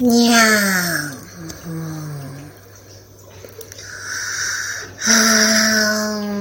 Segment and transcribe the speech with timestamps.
[0.00, 1.78] にゃーん。
[4.96, 6.38] はーん。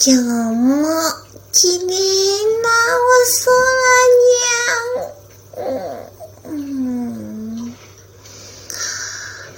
[0.00, 0.66] 今日も
[1.52, 1.94] 綺麗
[2.62, 2.66] な
[2.98, 3.54] お空
[4.02, 6.68] にゃん。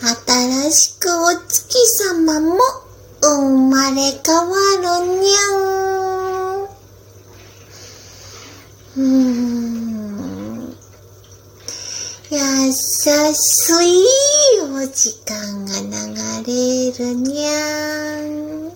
[0.04, 2.89] 新しくお月様も
[3.22, 6.62] 生まれ変わるにゃん。
[8.96, 9.70] うーん。
[12.30, 12.38] 優
[12.72, 12.86] し
[13.90, 14.00] い
[14.60, 15.88] お時間が流
[16.46, 17.50] れるにゃ
[18.22, 18.70] ん。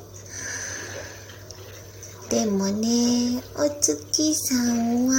[2.29, 5.15] でもね、お月さんは、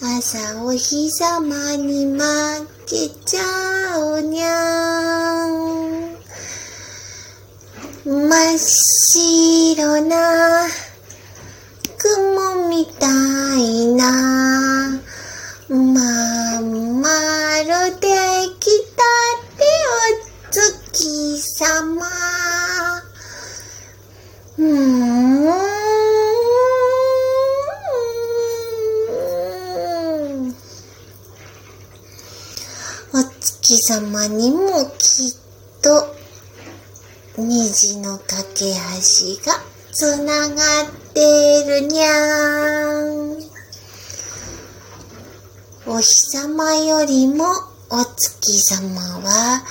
[0.00, 2.18] 朝お日様に負
[2.86, 5.13] けちゃうにゃん。
[8.06, 10.68] 真っ白な
[11.96, 13.06] 雲みた
[13.56, 15.00] いな
[15.70, 18.08] まん丸で
[18.60, 19.02] きた
[19.40, 19.64] って
[20.50, 22.06] お月様。
[24.58, 25.48] うん。
[33.14, 36.23] お月様にもきっと
[37.36, 39.60] 虹の架け橋が
[39.92, 43.44] つながってるにゃーん。
[45.86, 46.04] お日
[46.36, 47.44] 様よりも
[47.90, 49.64] お月様は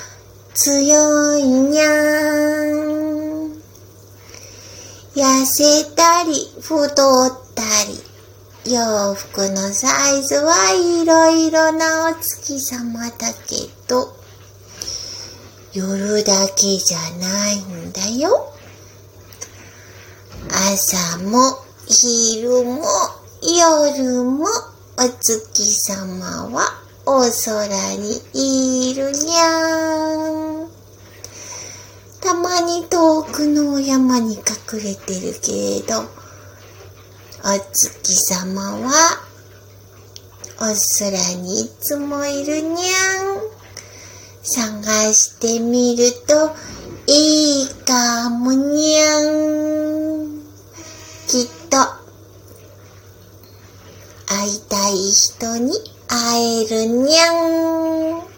[0.54, 3.54] 強いにゃーん。
[5.16, 7.64] 痩せたり太った
[8.66, 13.56] り洋服のサイズはいろいろなお月様だけ
[13.88, 14.23] ど
[15.74, 18.54] 夜だけじゃないんだよ。
[20.52, 21.58] 朝も
[21.88, 22.84] 昼も
[23.42, 24.46] 夜も
[24.98, 30.70] お月様はお空にいるにゃん。
[32.22, 36.02] たまに遠くの山に隠れてるけれど、
[37.44, 38.92] お月様は
[40.58, 40.66] お
[41.00, 43.63] 空にいつもいるにゃん。
[44.44, 44.84] 探
[45.14, 46.54] してみると
[47.08, 50.42] いいかもにゃん。
[51.28, 51.78] きっと
[54.28, 55.72] 会いたい人に
[56.10, 58.33] 会えるにゃん。